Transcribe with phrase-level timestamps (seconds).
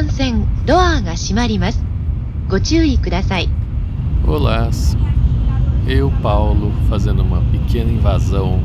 [0.00, 1.84] 幹線ドアが閉まります。
[2.48, 3.48] ご注意ください。
[4.26, 4.70] Olá,
[5.86, 8.60] eu, Paulo, fazendo uma pequena invasão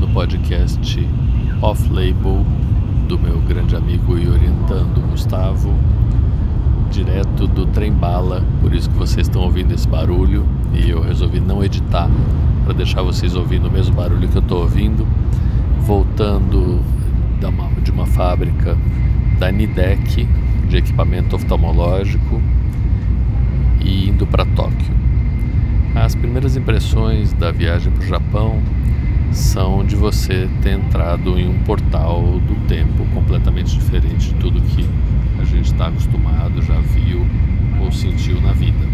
[0.00, 1.06] no podcast
[1.62, 2.44] Off-Label
[3.08, 5.72] do meu grande amigo e orientando Gustavo,
[6.90, 11.40] direto do trem bala, por isso que vocês estão ouvindo esse barulho e eu resolvi
[11.40, 12.10] não editar
[12.64, 15.06] para deixar vocês ouvindo o mesmo barulho que eu estou ouvindo,
[15.80, 16.80] voltando
[17.40, 18.76] da uma- de uma fábrica
[19.38, 20.28] da Nidec
[20.67, 22.41] de equipamento oftalmológico
[23.79, 24.95] e indo para Tóquio.
[25.95, 28.61] As primeiras impressões da viagem para o Japão
[29.31, 34.87] são de você ter entrado em um portal do tempo completamente diferente de tudo que
[35.39, 37.25] a gente está acostumado, já viu
[37.81, 38.85] ou sentiu na vida.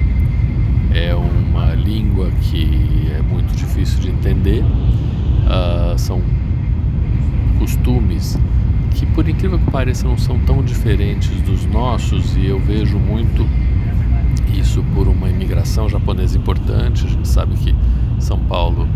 [0.94, 4.63] É uma língua que é muito difícil de entender,
[5.48, 6.21] ah, são
[7.58, 8.38] costumes
[8.94, 13.46] que, por incrível que pareça, não são tão diferentes dos nossos e eu vejo muito
[14.54, 17.05] isso por uma imigração japonesa importante.
[17.05, 17.76] A gente sabe que
[18.20, 18.88] São Paulo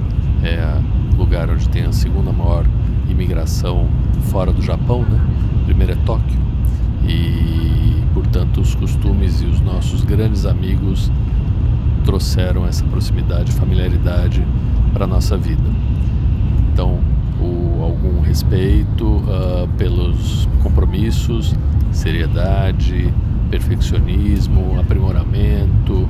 [0.43, 0.79] é
[1.13, 2.65] o lugar onde tem a segunda maior
[3.09, 3.87] imigração
[4.29, 5.19] fora do Japão, né?
[5.65, 6.39] Primeiro é Tóquio.
[7.07, 11.11] E, portanto, os costumes e os nossos grandes amigos
[12.05, 14.45] trouxeram essa proximidade, familiaridade
[14.93, 15.69] para a nossa vida.
[16.71, 16.99] Então,
[17.97, 21.53] algum respeito ah, pelos compromissos,
[21.91, 23.13] seriedade,
[23.49, 26.07] perfeccionismo, aprimoramento,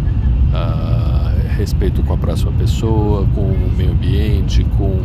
[0.54, 5.02] ah, respeito com a próxima pessoa, com o meio ambiente, com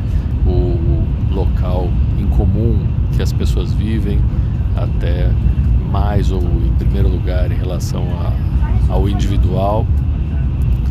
[0.46, 2.84] o local em comum
[3.16, 4.20] que as pessoas vivem,
[4.76, 5.30] até
[5.90, 9.86] mais ou em primeiro lugar em relação a, ao individual.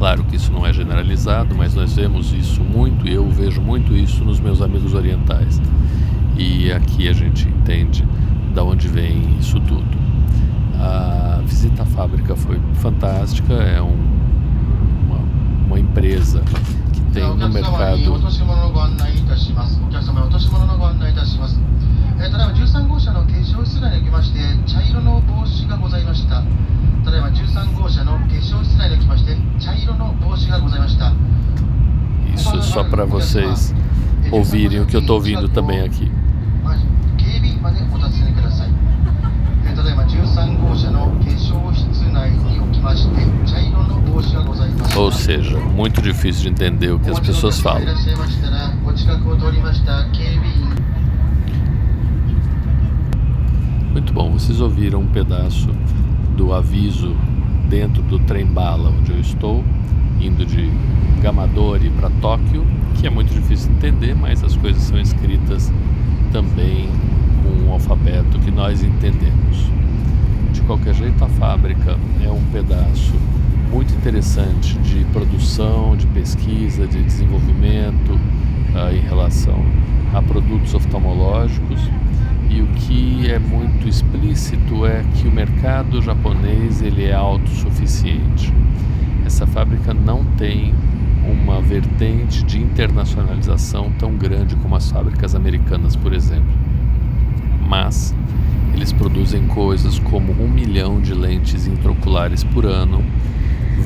[0.02, 3.96] Claro que isso não é generalizado, mas nós vemos isso muito e eu vejo muito
[3.96, 5.62] isso nos meus amigos orientais.
[6.36, 8.04] E aqui a gente entende
[8.52, 9.86] da onde vem isso tudo.
[10.80, 13.96] A visita à fábrica foi fantástica, é um,
[15.06, 15.20] uma,
[15.68, 16.42] uma, empresa
[16.94, 18.00] que tem no mercado.
[22.22, 24.40] えーただいま13号車の化粧室内におきまして
[24.72, 26.44] 茶色の帽子がございました。
[27.04, 31.14] ただいま13号車の化粧室内におきまして茶色の帽子がございました。
[32.32, 33.74] Isso só para vocês
[34.32, 36.12] ouvirem o que eu estou ouvindo também aqui.
[38.68, 38.70] い。
[39.66, 43.16] えーただいま13号車の化粧室内におきまして
[43.50, 45.00] 茶色の帽子がございます。
[45.00, 47.84] Ou seja, muito difícil de entender o que as pessoas falam.
[47.84, 50.61] らっしゃいましたらご近くを通りました警備員
[53.92, 55.70] Muito bom, vocês ouviram um pedaço
[56.38, 57.14] do aviso
[57.68, 59.62] dentro do trem bala onde eu estou,
[60.22, 60.72] indo de
[61.22, 62.66] Gamadori para Tóquio,
[62.96, 65.70] que é muito difícil de entender, mas as coisas são escritas
[66.32, 66.88] também
[67.44, 69.70] com um alfabeto que nós entendemos.
[70.54, 73.14] De qualquer jeito, a fábrica é um pedaço
[73.70, 78.18] muito interessante de produção, de pesquisa, de desenvolvimento
[78.74, 79.66] ah, em relação
[80.14, 81.82] a produtos oftalmológicos.
[82.54, 88.54] E o que é muito explícito é que o mercado japonês ele é autossuficiente.
[89.26, 90.74] Essa fábrica não tem
[91.26, 96.52] uma vertente de internacionalização tão grande como as fábricas americanas, por exemplo.
[97.70, 98.14] Mas
[98.74, 103.02] eles produzem coisas como um milhão de lentes intraoculares por ano,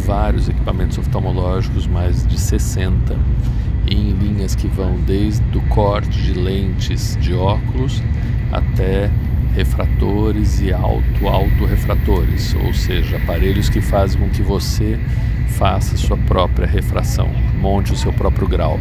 [0.08, 3.16] vários equipamentos oftalmológicos, mais de 60,
[3.88, 8.02] em linhas que vão desde o corte de lentes de óculos
[8.51, 9.09] até
[9.56, 15.00] refratores e auto-autorrefratores, ou seja, aparelhos que fazem com que você
[15.57, 17.29] faça sua própria refração,
[17.59, 18.79] monte o seu próprio grau.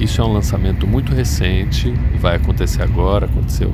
[0.00, 3.72] Isso é um lançamento muito recente, vai acontecer agora, aconteceu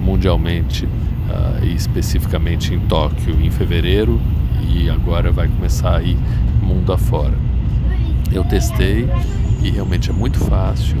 [0.00, 0.88] mundialmente
[1.28, 4.20] ah, e especificamente em Tóquio em fevereiro
[4.66, 6.16] e agora vai começar a ir
[6.62, 7.34] mundo afora.
[8.32, 9.08] Eu testei
[9.62, 10.96] e realmente é muito fácil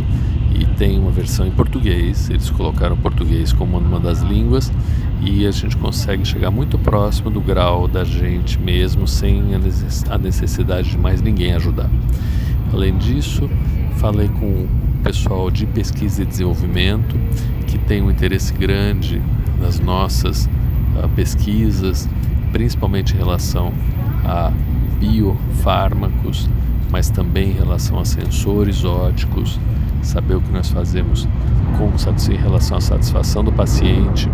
[0.58, 4.72] e tem uma versão em português, eles colocaram português como uma das línguas.
[5.20, 10.04] E a gente consegue chegar muito próximo do grau da gente mesmo sem a necess-
[10.08, 11.90] a necessidade de mais ninguém ajudar.
[12.72, 13.50] Além disso,
[13.96, 14.68] falei com o
[15.02, 17.16] pessoal de pesquisa e desenvolvimento
[17.66, 19.20] que tem um interesse grande
[19.60, 20.48] nas nossas
[21.02, 22.08] ah, pesquisas,
[22.52, 23.72] principalmente em relação
[24.24, 24.52] a
[25.00, 26.48] biofármacos,
[26.90, 29.58] mas também em relação a sensores óticos,
[30.02, 31.28] saber o que nós fazemos
[31.76, 31.88] com
[32.32, 34.30] em relação à satisfação do paciente.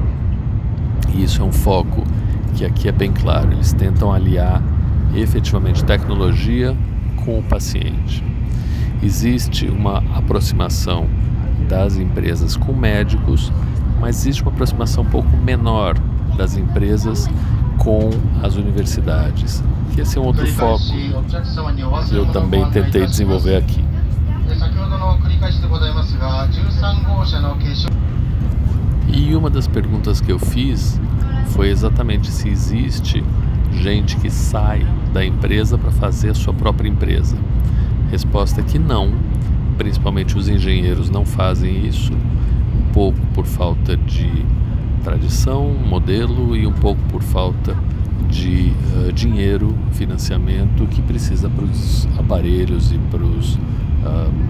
[1.14, 2.02] E isso é um foco
[2.54, 3.52] que aqui é bem claro.
[3.52, 4.62] Eles tentam aliar
[5.14, 6.76] efetivamente tecnologia
[7.24, 8.24] com o paciente.
[9.02, 11.06] Existe uma aproximação
[11.68, 13.52] das empresas com médicos,
[14.00, 15.96] mas existe uma aproximação um pouco menor
[16.36, 17.28] das empresas
[17.78, 18.10] com
[18.42, 19.62] as universidades.
[19.94, 20.82] Que esse é um outro foco
[22.08, 23.84] que eu também tentei desenvolver aqui.
[29.06, 31.00] E uma das perguntas que eu fiz
[31.50, 33.22] foi exatamente se existe
[33.72, 37.36] gente que sai da empresa para fazer a sua própria empresa.
[38.10, 39.12] Resposta é que não,
[39.78, 44.44] principalmente os engenheiros não fazem isso, um pouco por falta de
[45.04, 47.76] tradição, modelo e um pouco por falta
[48.34, 53.60] de uh, dinheiro, financiamento que precisa para os aparelhos e para os uh,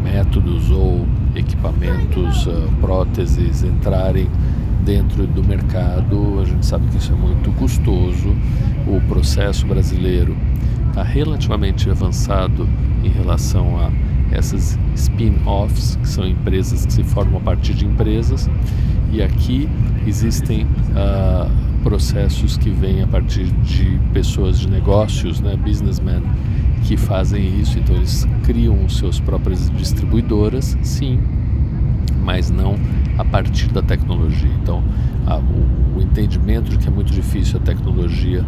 [0.03, 4.27] métodos ou equipamentos, uh, próteses entrarem
[4.87, 6.41] dentro do mercado.
[6.41, 8.35] A gente sabe que isso é muito custoso.
[8.87, 10.35] O processo brasileiro
[10.89, 12.67] está relativamente avançado
[13.05, 13.93] em relação a
[14.35, 18.49] essas spin-offs, que são empresas que se formam a partir de empresas,
[19.13, 19.69] e aqui
[20.07, 26.23] existem uh, processos que vêm a partir de pessoas de negócios, né, businessmen,
[26.83, 27.79] que fazem isso.
[27.79, 31.21] Então eles criam suas próprias distribuidoras, sim,
[32.25, 32.77] mas não
[33.19, 34.51] a partir da tecnologia.
[34.63, 34.83] Então,
[35.27, 38.45] a, o, o, entendimento de que é muito difícil a tecnologia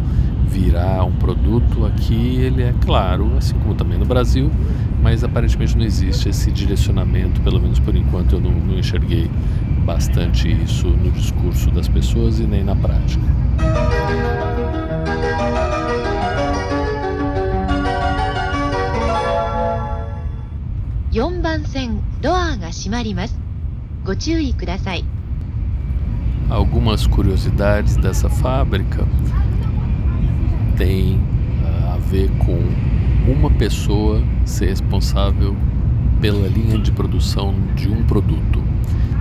[0.47, 4.51] virar um produto aqui, ele é claro, assim como também no Brasil,
[5.01, 9.29] mas aparentemente não existe esse direcionamento, pelo menos por enquanto eu não, não enxerguei
[9.85, 13.23] bastante isso no discurso das pessoas e nem na prática.
[22.21, 23.46] Doa ga shimarimasu.
[26.49, 29.05] Algumas curiosidades dessa fábrica
[30.77, 32.57] têm uh, a ver com
[33.29, 35.53] uma pessoa ser responsável
[36.21, 38.63] pela linha de produção de um produto.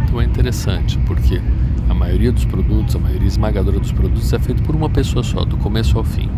[0.05, 1.43] Então é interessante porque
[1.89, 5.44] a maioria dos produtos, a maioria esmagadora dos produtos é feito por uma pessoa só,
[5.44, 6.31] do começo ao fim.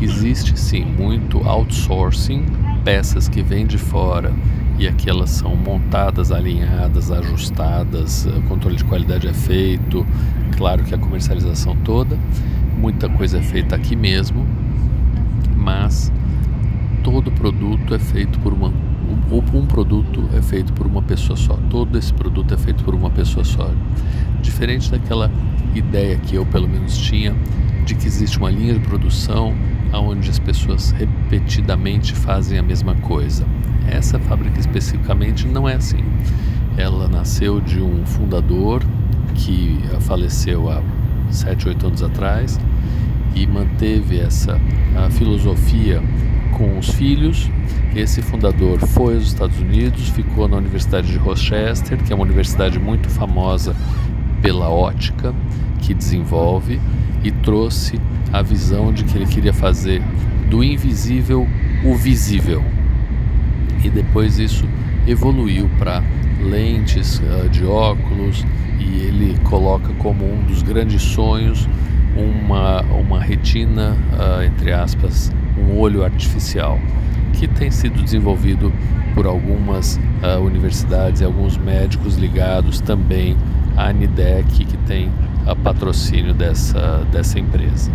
[0.00, 2.46] Existe sim muito outsourcing,
[2.82, 4.32] peças que vêm de fora
[4.78, 10.06] e aqui elas são montadas, alinhadas, ajustadas, o controle de qualidade é feito,
[10.56, 12.18] claro que a comercialização toda,
[12.76, 14.46] muita coisa é feita aqui mesmo,
[15.56, 16.12] mas
[17.02, 18.72] todo produto é feito por uma
[19.30, 21.58] um produto é feito por uma pessoa só.
[21.70, 23.70] Todo esse produto é feito por uma pessoa só.
[24.40, 25.30] Diferente daquela
[25.74, 27.34] ideia que eu pelo menos tinha
[27.84, 29.54] de que existe uma linha de produção
[29.98, 33.46] onde as pessoas repetidamente fazem a mesma coisa.
[33.88, 36.04] Essa fábrica especificamente não é assim.
[36.76, 38.82] Ela nasceu de um fundador
[39.34, 40.82] que faleceu há
[41.30, 42.58] 7, 8 anos atrás
[43.34, 44.60] e manteve essa
[45.10, 46.02] filosofia
[46.56, 47.50] com os filhos.
[47.94, 52.78] Esse fundador foi aos Estados Unidos, ficou na Universidade de Rochester, que é uma universidade
[52.78, 53.74] muito famosa
[54.42, 55.34] pela ótica
[55.80, 56.80] que desenvolve,
[57.24, 57.98] e trouxe
[58.32, 60.02] a visão de que ele queria fazer
[60.48, 61.48] do invisível
[61.84, 62.62] o visível.
[63.82, 64.64] E depois isso
[65.06, 66.02] evoluiu para
[66.40, 68.44] lentes uh, de óculos
[68.78, 71.68] e ele coloca como um dos grandes sonhos
[72.16, 76.78] uma, uma retina, uh, entre aspas, um olho artificial,
[77.32, 78.72] que tem sido desenvolvido
[79.14, 83.36] por algumas uh, universidades e alguns médicos ligados também
[83.76, 85.10] à Nidec, que tem
[85.46, 87.90] a patrocínio dessa, dessa empresa.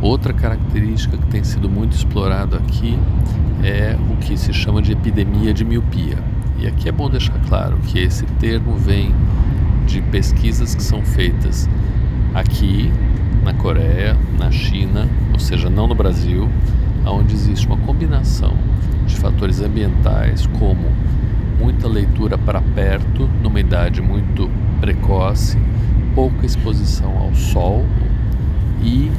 [0.00, 2.98] Outra característica que tem sido muito explorado aqui
[3.62, 6.18] é o que se chama de epidemia de miopia.
[6.58, 9.14] E aqui é bom deixar claro que esse termo vem
[9.86, 11.68] de pesquisas que são feitas
[12.34, 12.92] aqui
[13.42, 16.48] na Coreia, na China, ou seja, não no Brasil,
[17.06, 18.54] onde existe uma combinação
[19.06, 20.86] de fatores ambientais como
[21.58, 25.58] muita leitura para perto, numa idade muito precoce,
[26.14, 27.84] pouca exposição ao sol
[28.82, 29.10] e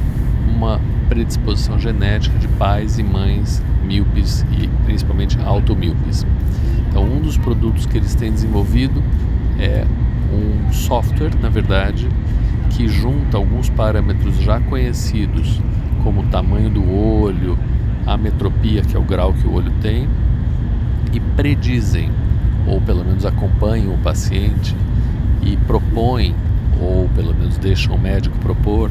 [0.48, 6.26] uma predisposição genética de pais e mães míopes e principalmente automíopes.
[6.88, 9.02] Então, um dos produtos que eles têm desenvolvido
[9.58, 9.84] é
[10.32, 12.08] um software, na verdade,
[12.72, 15.60] que junta alguns parâmetros já conhecidos,
[16.02, 17.58] como o tamanho do olho,
[18.06, 20.08] a metropia, que é o grau que o olho tem,
[21.12, 22.10] e predizem,
[22.66, 24.74] ou pelo menos acompanham o paciente
[25.42, 26.34] e propõem,
[26.80, 28.90] ou pelo menos deixam o médico propor,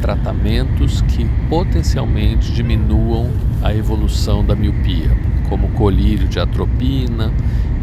[0.00, 3.30] tratamentos que potencialmente diminuam
[3.62, 5.10] a evolução da miopia,
[5.48, 7.32] como colírio de atropina,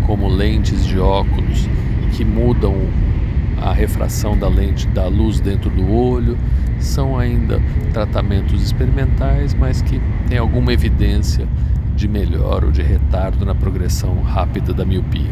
[0.08, 1.68] como lentes de óculos
[2.16, 2.74] que mudam
[3.62, 6.38] a refração da lente da luz dentro do olho,
[6.80, 7.62] são ainda
[7.94, 11.48] tratamentos experimentais, mas que têm alguma evidência
[11.96, 15.32] de melhora ou de retardo na progressão rápida da miopia.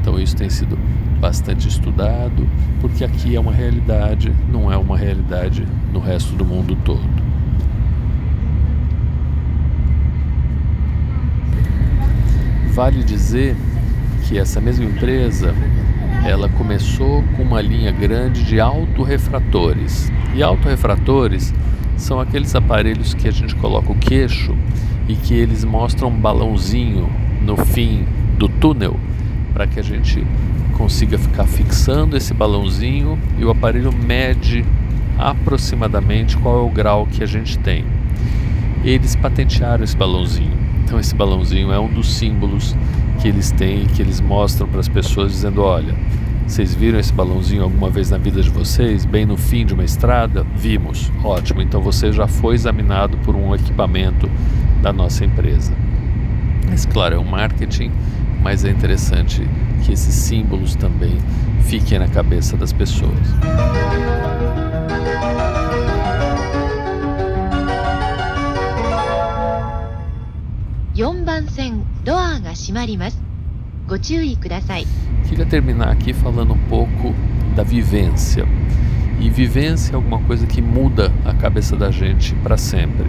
[0.00, 0.76] Então isso tem sido
[1.20, 2.48] bastante estudado,
[2.80, 7.22] porque aqui é uma realidade, não é uma realidade no resto do mundo todo.
[12.72, 13.54] Vale dizer
[14.24, 15.54] que essa mesma empresa
[16.24, 20.10] ela começou com uma linha grande de autorrefratores.
[20.34, 21.52] E autorrefratores
[21.96, 24.56] são aqueles aparelhos que a gente coloca o queixo
[25.08, 27.10] e que eles mostram um balãozinho
[27.42, 28.06] no fim
[28.38, 28.98] do túnel
[29.52, 30.24] para que a gente
[30.78, 34.64] consiga ficar fixando esse balãozinho e o aparelho mede
[35.18, 37.84] aproximadamente qual é o grau que a gente tem.
[38.84, 40.56] Eles patentearam esse balãozinho.
[40.84, 42.76] Então esse balãozinho é um dos símbolos
[43.22, 45.94] que eles têm, que eles mostram para as pessoas dizendo, olha,
[46.44, 49.84] vocês viram esse balãozinho alguma vez na vida de vocês, bem no fim de uma
[49.84, 50.44] estrada?
[50.56, 51.10] Vimos.
[51.22, 51.62] Ótimo.
[51.62, 54.28] Então você já foi examinado por um equipamento
[54.82, 55.72] da nossa empresa.
[56.68, 57.92] Mas claro, é um marketing,
[58.42, 59.40] mas é interessante
[59.84, 61.16] que esses símbolos também
[61.60, 63.12] fiquem na cabeça das pessoas.
[75.28, 77.14] Queria terminar aqui falando um pouco
[77.54, 78.46] da vivência.
[79.20, 83.06] E vivência é alguma coisa que muda a cabeça da gente para sempre.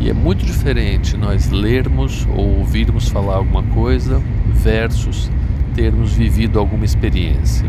[0.00, 5.28] E é muito diferente nós lermos ou ouvirmos falar alguma coisa versus
[5.74, 7.66] termos vivido alguma experiência.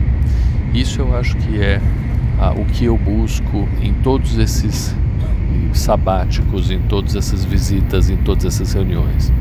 [0.72, 1.82] Isso eu acho que é
[2.40, 4.96] ah, o que eu busco em todos esses
[5.74, 9.32] sabáticos, em todas essas visitas, em todas essas reuniões.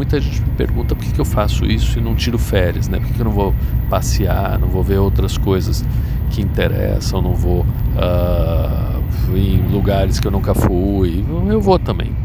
[0.00, 2.98] Muita gente me pergunta por que, que eu faço isso e não tiro férias, né?
[2.98, 3.54] Por que, que eu não vou
[3.90, 5.84] passear, não vou ver outras coisas
[6.30, 11.22] que interessam, não vou uh, em lugares que eu nunca fui.
[11.46, 12.16] Eu vou também.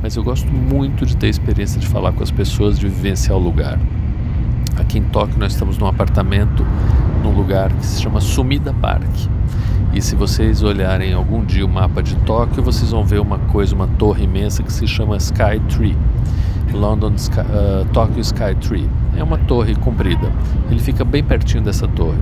[0.00, 3.36] Mas eu gosto muito de ter a experiência de falar com as pessoas, de vivenciar
[3.36, 3.80] o lugar.
[4.76, 6.64] Aqui em Tóquio nós estamos num apartamento
[7.20, 9.10] num lugar que se chama Sumida Park.
[9.92, 13.74] E se vocês olharem algum dia o mapa de Tóquio, vocês vão ver uma coisa,
[13.74, 15.96] uma torre imensa que se chama Sky Tree.
[16.72, 18.88] London Sky, uh, Tokyo Sky Tree.
[19.16, 20.30] É uma torre comprida.
[20.70, 22.18] Ele fica bem pertinho dessa torre.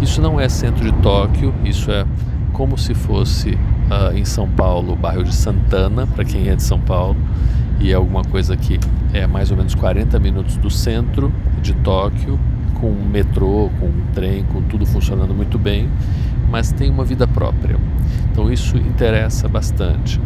[0.00, 2.04] Isso não é centro de Tóquio, isso é
[2.52, 6.62] como se fosse uh, em São Paulo o bairro de Santana, para quem é de
[6.62, 7.16] São Paulo,
[7.80, 8.78] e é alguma coisa que
[9.12, 12.38] é mais ou menos 40 minutos do centro de Tóquio,
[12.74, 15.88] com um metrô, com um trem, com tudo funcionando muito bem,
[16.50, 17.76] mas tem uma vida própria.
[18.30, 20.20] Então isso interessa bastante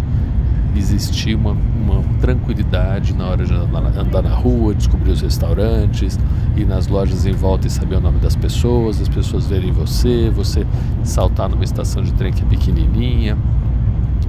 [0.79, 6.19] existir uma, uma tranquilidade na hora de andar na rua, descobrir os restaurantes,
[6.57, 10.31] ir nas lojas em volta e saber o nome das pessoas, as pessoas verem você,
[10.31, 10.67] você
[11.03, 13.37] saltar numa estação de trem que é pequenininha.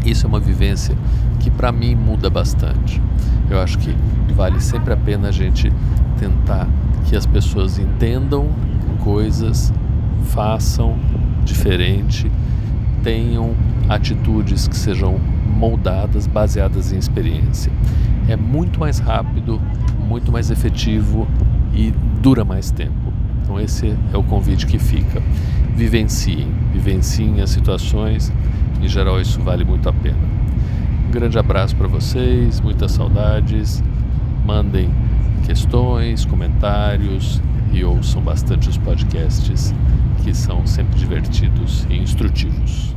[0.06, 0.96] Isso é uma vivência
[1.40, 3.02] que para mim muda bastante.
[3.50, 3.96] Eu acho que
[4.34, 5.72] vale sempre a pena a gente
[6.18, 6.68] tentar
[7.06, 8.50] que as pessoas entendam
[9.02, 9.74] coisas,
[10.26, 10.98] façam
[11.44, 12.32] diferente,
[13.04, 13.56] tenham
[13.90, 15.20] atitudes que sejam
[15.62, 17.72] moldadas, baseadas em experiência.
[18.28, 19.62] É muito mais rápido,
[20.00, 21.28] muito mais efetivo
[21.72, 23.14] e dura mais tempo.
[23.44, 25.22] Então esse é o convite que fica.
[25.76, 28.34] Vivenciem, vivenciem as situações.
[28.82, 30.18] Em geral isso vale muito a pena.
[31.08, 33.84] Um grande abraço para vocês, muitas saudades.
[34.44, 34.90] Mandem
[35.46, 37.40] questões, comentários
[37.72, 39.76] e ouçam bastante os podcasts
[40.24, 42.96] que são sempre divertidos e instrutivos.